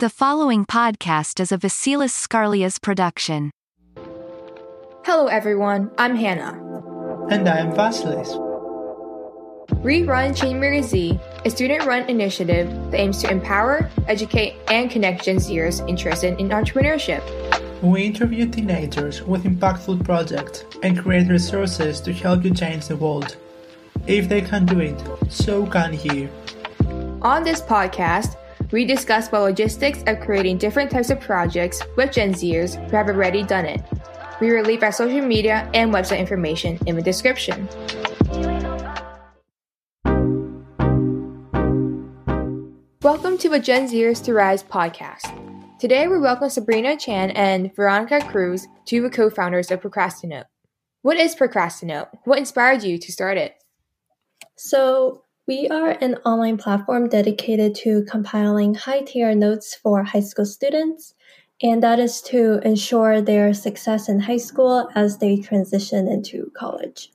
[0.00, 3.52] The following podcast is a Vasilis Scarlias production.
[5.04, 5.88] Hello, everyone.
[5.98, 6.60] I'm Hannah.
[7.30, 8.34] And I'm Vasilis.
[9.84, 15.22] We run Changemaker Z, a student run initiative that aims to empower, educate, and connect
[15.22, 17.22] Gen Zers interested in entrepreneurship.
[17.80, 23.36] We interview teenagers with impactful projects and create resources to help you change the world.
[24.08, 26.28] If they can do it, so can you.
[27.22, 28.34] On this podcast,
[28.72, 33.08] we discuss the logistics of creating different types of projects with Gen Zers who have
[33.08, 33.82] already done it.
[34.40, 37.68] We will leave our social media and website information in the description.
[43.02, 45.40] Welcome to the Gen Zers to Rise podcast.
[45.78, 50.44] Today we welcome Sabrina Chan and Veronica Cruz, two of the co-founders of Procrastinote.
[51.02, 52.08] What is Procrastinote?
[52.24, 53.54] What inspired you to start it?
[54.56, 60.46] So, we are an online platform dedicated to compiling high tier notes for high school
[60.46, 61.14] students,
[61.62, 67.10] and that is to ensure their success in high school as they transition into college.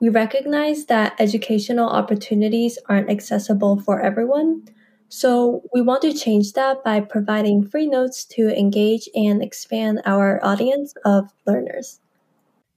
[0.00, 4.64] We recognize that educational opportunities aren't accessible for everyone,
[5.08, 10.44] so we want to change that by providing free notes to engage and expand our
[10.44, 12.00] audience of learners.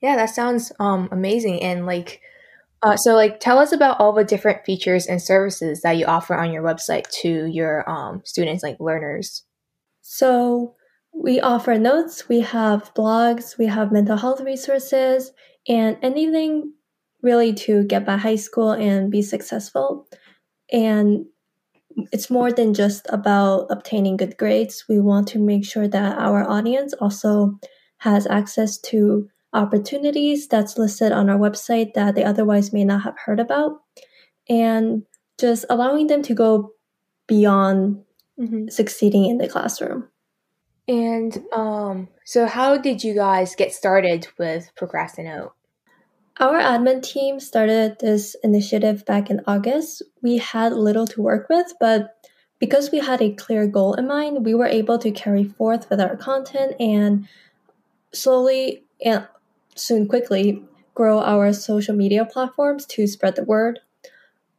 [0.02, 1.64] Yeah, that sounds um, amazing.
[1.64, 2.22] And like,
[2.84, 6.36] uh, so, like, tell us about all the different features and services that you offer
[6.36, 9.44] on your website to your um, students, like learners.
[10.02, 10.76] So,
[11.14, 15.32] we offer notes, we have blogs, we have mental health resources,
[15.68, 16.74] and anything
[17.22, 20.08] really to get by high school and be successful.
[20.72, 21.26] And
[22.12, 24.86] it's more than just about obtaining good grades.
[24.90, 27.60] We want to make sure that our audience also
[28.00, 33.16] has access to opportunities that's listed on our website that they otherwise may not have
[33.26, 33.82] heard about,
[34.50, 35.04] and
[35.40, 36.72] just allowing them to go
[37.28, 38.04] beyond
[38.40, 38.68] mm-hmm.
[38.70, 40.10] succeeding in the classroom.
[40.88, 45.52] And um, so, how did you guys get started with Procrastinote?
[46.40, 50.02] Our admin team started this initiative back in August.
[50.22, 52.16] We had little to work with, but
[52.60, 56.02] because we had a clear goal in mind, we were able to carry forth with
[56.02, 57.28] our content and
[58.14, 59.28] slowly and
[59.76, 60.64] soon quickly
[60.96, 63.80] grow our social media platforms to spread the word.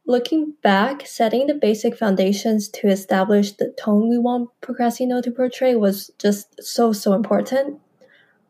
[0.05, 5.75] Looking back, setting the basic foundations to establish the tone we want Procrastinote to portray
[5.75, 7.79] was just so, so important.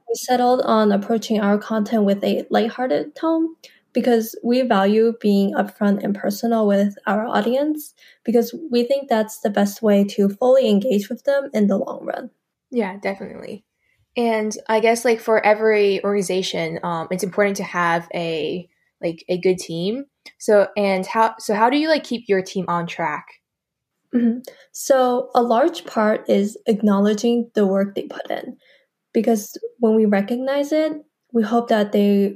[0.09, 3.55] We settled on approaching our content with a lighthearted tone
[3.93, 7.93] because we value being upfront and personal with our audience
[8.25, 12.05] because we think that's the best way to fully engage with them in the long
[12.05, 12.29] run.
[12.69, 13.63] Yeah, definitely.
[14.17, 18.67] And I guess like for every organization, um, it's important to have a
[19.01, 20.05] like a good team.
[20.39, 23.25] So and how so how do you like keep your team on track?
[24.13, 24.39] Mm-hmm.
[24.71, 28.55] So a large part is acknowledging the work they put in,
[29.13, 30.93] because when we recognize it,
[31.33, 32.33] we hope that they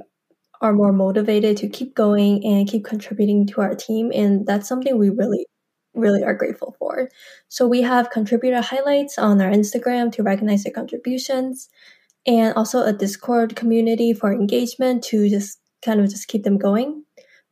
[0.60, 4.98] are more motivated to keep going and keep contributing to our team, and that's something
[4.98, 5.46] we really
[5.94, 7.08] really are grateful for.
[7.48, 11.68] So we have contributor highlights on our Instagram to recognize their contributions
[12.26, 17.04] and also a Discord community for engagement to just kind of just keep them going.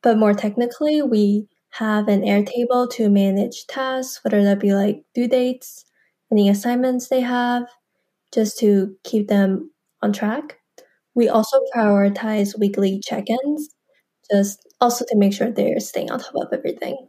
[0.03, 5.28] But more technically, we have an Airtable to manage tasks, whether that be like due
[5.28, 5.84] dates,
[6.31, 7.65] any assignments they have,
[8.32, 9.71] just to keep them
[10.03, 10.59] on track.
[11.15, 13.69] We also prioritize weekly check ins,
[14.31, 17.09] just also to make sure they're staying on top of everything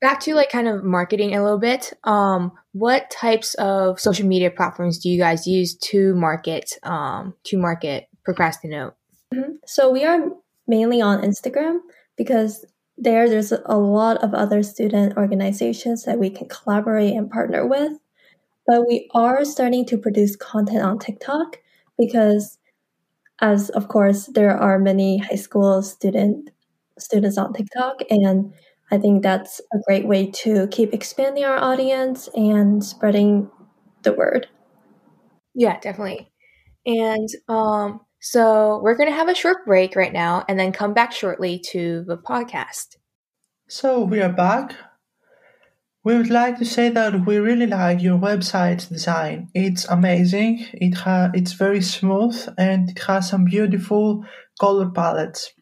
[0.00, 4.50] back to like kind of marketing a little bit um what types of social media
[4.50, 8.92] platforms do you guys use to market um to market procrastinote
[9.34, 9.52] mm-hmm.
[9.66, 10.20] so we are
[10.66, 11.78] mainly on instagram
[12.16, 12.64] because
[12.96, 17.92] there there's a lot of other student organizations that we can collaborate and partner with
[18.66, 21.58] but we are starting to produce content on tiktok
[21.96, 22.58] because
[23.40, 26.50] as of course there are many high school student
[26.98, 28.52] students on tiktok and
[28.90, 33.50] I think that's a great way to keep expanding our audience and spreading
[34.02, 34.48] the word.
[35.54, 36.30] Yeah, definitely.
[36.86, 40.94] And um, so we're going to have a short break right now and then come
[40.94, 42.96] back shortly to the podcast.
[43.68, 44.74] So we are back.
[46.04, 49.50] We would like to say that we really like your website design.
[49.52, 50.64] It's amazing.
[50.72, 54.24] It ha- it's very smooth and it has some beautiful
[54.58, 55.52] color palettes.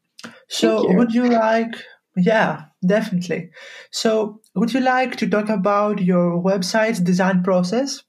[0.48, 0.96] So you.
[0.96, 1.74] would you like
[2.16, 3.50] yeah, definitely.
[3.90, 8.02] So, would you like to talk about your website's design process?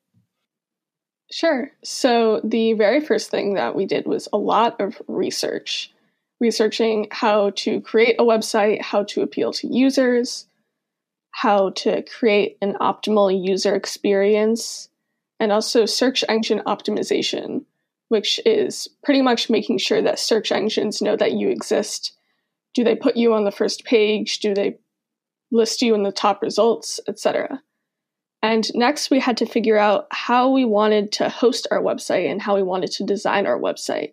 [1.32, 1.72] Sure.
[1.84, 5.94] So, the very first thing that we did was a lot of research,
[6.40, 10.48] researching how to create a website, how to appeal to users,
[11.32, 14.90] how to create an optimal user experience
[15.40, 17.64] and also search engine optimization,
[18.08, 22.17] which is pretty much making sure that search engines know that you exist.
[22.78, 24.38] Do they put you on the first page?
[24.38, 24.78] Do they
[25.52, 27.60] list you in the top results, etc.?
[28.44, 32.40] And next, we had to figure out how we wanted to host our website and
[32.40, 34.12] how we wanted to design our website.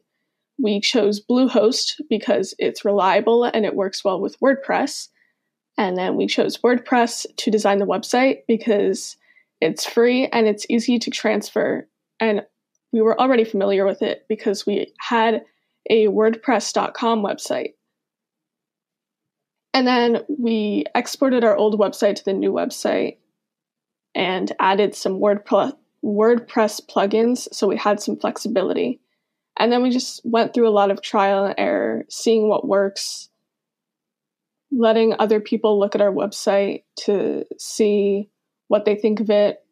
[0.59, 5.09] We chose Bluehost because it's reliable and it works well with WordPress.
[5.77, 9.19] And then we chose WordPress to design the website because
[9.61, 11.87] it's free and it's easy to transfer.
[12.19, 12.47] And
[12.95, 15.43] we were already familiar with it because we had
[15.91, 17.75] a WordPress.com website.
[19.75, 23.17] And then we exported our old website to the new website
[24.15, 29.01] and added some WordPress, plugins so we had some flexibility.
[29.59, 33.29] And then we just went through a lot of trial and error, seeing what works,
[34.71, 38.31] letting other people look at our website to see
[38.69, 39.65] what they think of it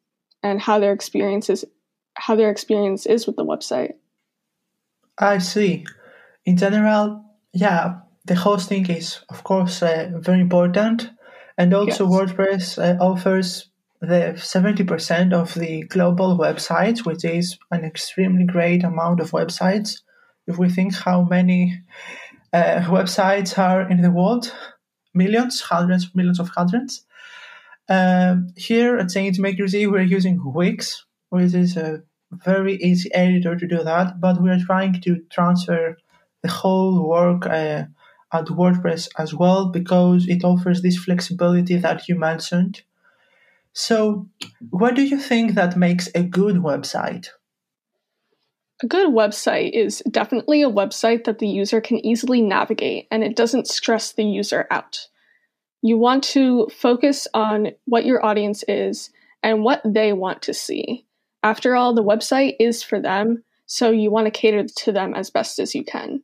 [0.43, 1.64] and how their experience is
[2.14, 3.94] how their experience is with the website.
[5.19, 5.87] I see.
[6.44, 11.10] In general, yeah, the hosting is of course uh, very important,
[11.58, 12.14] and also yes.
[12.14, 13.69] WordPress uh, offers
[14.00, 20.00] the 70% of the global websites, which is an extremely great amount of websites.
[20.48, 21.82] If we think how many
[22.52, 24.52] uh, websites are in the world,
[25.14, 27.04] millions, hundreds, millions of hundreds.
[27.88, 32.02] Um, here at Changemaker we're using Wix, which is a
[32.32, 35.96] very easy editor to do that, but we are trying to transfer
[36.42, 37.84] the whole work uh,
[38.32, 42.82] at WordPress as well because it offers this flexibility that you mentioned
[43.73, 44.29] so,
[44.70, 47.29] what do you think that makes a good website?
[48.82, 53.37] A good website is definitely a website that the user can easily navigate and it
[53.37, 55.08] doesn't stress the user out.
[55.81, 59.11] You want to focus on what your audience is
[59.43, 61.06] and what they want to see.
[61.43, 65.31] After all, the website is for them, so you want to cater to them as
[65.31, 66.23] best as you can.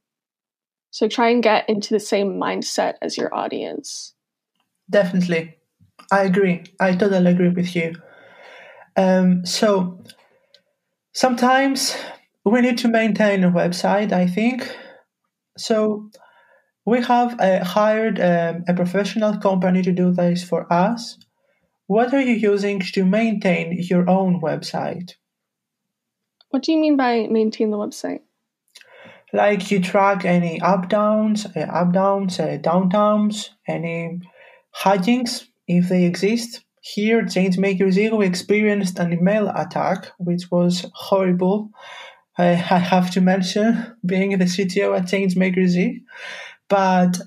[0.91, 4.15] So try and get into the same mindset as your audience.
[4.91, 5.57] Definitely.
[6.11, 6.65] I agree.
[6.81, 7.95] I totally agree with you.
[8.97, 10.03] Um, so
[11.13, 11.97] sometimes
[12.45, 14.75] we need to maintain a website, I think.
[15.57, 16.11] So
[16.87, 21.19] we have uh, hired um, a professional company to do this for us.
[21.87, 25.13] What are you using to maintain your own website?
[26.51, 28.21] What do you mean by maintain the website?
[29.33, 34.21] Like you track any up downs, uh, up downs, uh, downtowns, any
[34.75, 36.65] hijinks if they exist.
[36.81, 41.71] Here, Changemaker Zero experienced an email attack, which was horrible.
[42.39, 46.01] I, I have to mention, being the CTO at Changemaker Z.
[46.69, 47.19] But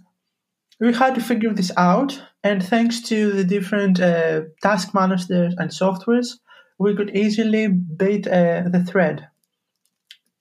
[0.79, 5.69] we had to figure this out, and thanks to the different uh, task managers and
[5.69, 6.39] softwares,
[6.79, 9.27] we could easily beat uh, the thread.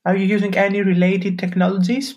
[0.04, 2.16] Are you using any related technologies?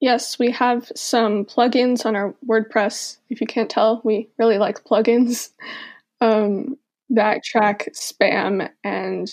[0.00, 3.18] Yes, we have some plugins on our WordPress.
[3.30, 5.50] If you can't tell, we really like plugins
[6.20, 6.76] um,
[7.10, 9.32] that track spam, and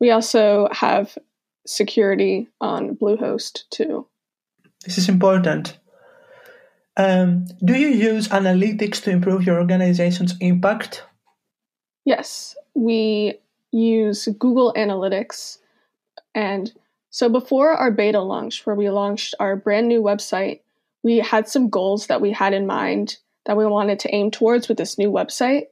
[0.00, 1.18] we also have
[1.66, 4.06] security on Bluehost too.
[4.84, 5.78] This is important.
[6.96, 11.04] Um, do you use analytics to improve your organization's impact?
[12.04, 13.34] Yes, we
[13.70, 15.58] use Google Analytics
[16.34, 16.72] and
[17.10, 20.60] so before our beta launch, where we launched our brand new website,
[21.02, 24.68] we had some goals that we had in mind that we wanted to aim towards
[24.68, 25.64] with this new website.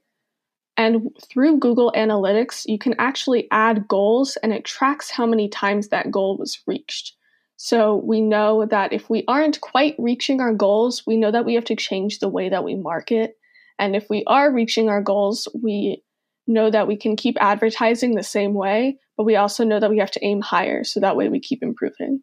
[0.77, 5.89] And through Google Analytics, you can actually add goals and it tracks how many times
[5.89, 7.15] that goal was reached.
[7.57, 11.55] So we know that if we aren't quite reaching our goals, we know that we
[11.55, 13.37] have to change the way that we market.
[13.79, 16.03] And if we are reaching our goals, we
[16.47, 19.99] know that we can keep advertising the same way, but we also know that we
[19.99, 22.23] have to aim higher so that way we keep improving.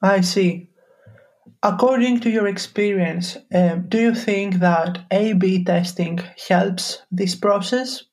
[0.00, 0.68] I see.
[1.64, 8.04] According to your experience, um, do you think that A B testing helps this process?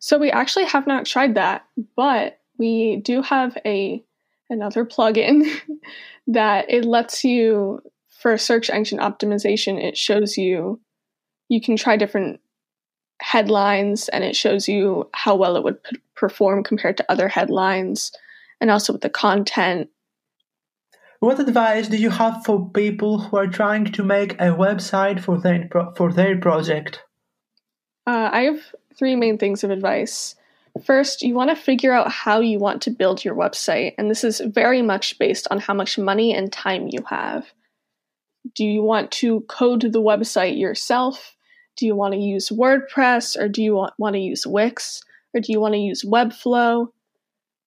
[0.00, 1.64] So we actually have not tried that,
[1.96, 4.04] but we do have a
[4.50, 5.48] another plugin
[6.26, 10.78] that it lets you for search engine optimization it shows you
[11.48, 12.40] you can try different
[13.22, 15.78] headlines and it shows you how well it would
[16.14, 18.12] perform compared to other headlines
[18.60, 19.88] and also with the content.
[21.20, 25.38] What advice do you have for people who are trying to make a website for
[25.38, 27.02] their for their project?
[28.06, 28.60] Uh, I have
[28.98, 30.34] three main things of advice.
[30.84, 34.24] First, you want to figure out how you want to build your website, and this
[34.24, 37.46] is very much based on how much money and time you have.
[38.54, 41.36] Do you want to code the website yourself?
[41.76, 45.02] Do you want to use WordPress or do you want, want to use Wix
[45.34, 46.88] or do you want to use Webflow?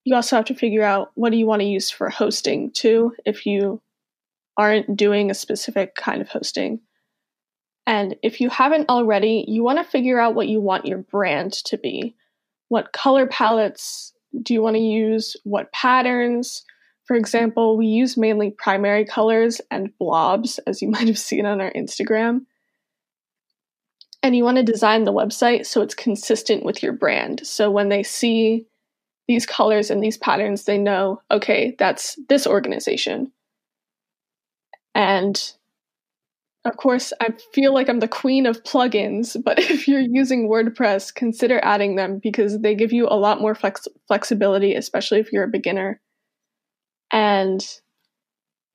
[0.03, 3.13] You also have to figure out what do you want to use for hosting too
[3.25, 3.81] if you
[4.57, 6.79] aren't doing a specific kind of hosting.
[7.85, 11.53] And if you haven't already, you want to figure out what you want your brand
[11.65, 12.15] to be.
[12.69, 15.37] What color palettes do you want to use?
[15.43, 16.65] What patterns?
[17.05, 21.61] For example, we use mainly primary colors and blobs, as you might have seen on
[21.61, 22.41] our Instagram.
[24.23, 27.45] And you want to design the website so it's consistent with your brand.
[27.45, 28.65] So when they see
[29.27, 33.31] these colors and these patterns, they know, okay, that's this organization.
[34.95, 35.39] And
[36.65, 41.13] of course, I feel like I'm the queen of plugins, but if you're using WordPress,
[41.13, 45.43] consider adding them because they give you a lot more flex- flexibility, especially if you're
[45.43, 46.01] a beginner.
[47.11, 47.65] And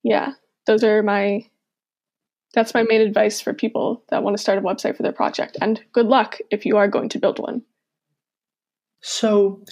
[0.02, 0.32] yeah,
[0.66, 1.46] those are my
[2.52, 5.56] that's my main advice for people that want to start a website for their project.
[5.60, 7.62] And good luck if you are going to build one.
[9.00, 9.64] So,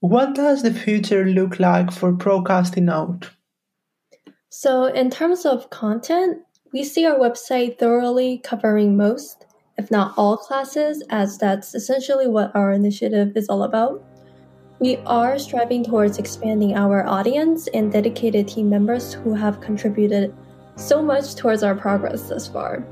[0.00, 3.30] what does the future look like for Procrastinote?
[4.48, 6.38] So, in terms of content,
[6.72, 9.46] we see our website thoroughly covering most,
[9.76, 14.04] if not all classes, as that's essentially what our initiative is all about.
[14.78, 20.34] We are striving towards expanding our audience and dedicated team members who have contributed
[20.80, 22.84] so much towards our progress thus far.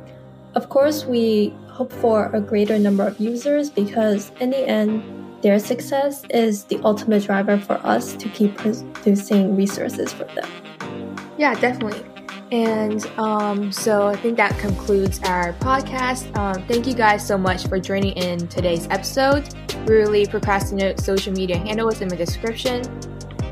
[0.54, 5.02] Of course, we hope for a greater number of users because, in the end,
[5.42, 11.16] their success is the ultimate driver for us to keep producing resources for them.
[11.38, 12.04] Yeah, definitely.
[12.50, 16.34] And um, so I think that concludes our podcast.
[16.36, 19.54] Um, thank you guys so much for joining in today's episode.
[19.86, 22.82] Really Procrastinote social media handle is in the description.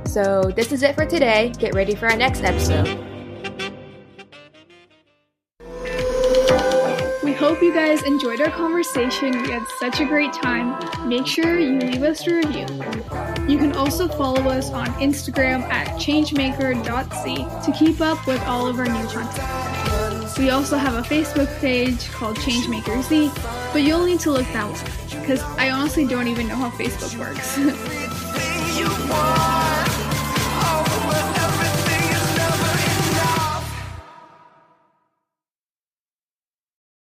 [0.06, 1.52] So this is it for today.
[1.58, 3.15] Get ready for our next episode.
[7.76, 9.42] Guys enjoyed our conversation.
[9.42, 10.66] We had such a great time.
[11.06, 12.64] Make sure you leave us a review.
[13.46, 18.78] You can also follow us on Instagram at changemaker.c to keep up with all of
[18.78, 20.38] our new content.
[20.38, 25.20] We also have a Facebook page called ChangemakerZ, but you'll need to look that one
[25.20, 27.58] because I honestly don't even know how Facebook works.